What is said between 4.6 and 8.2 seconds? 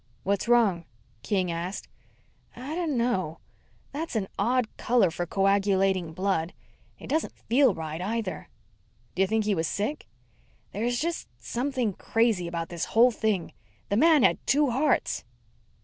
color for coagulating blood. It doesn't feel right,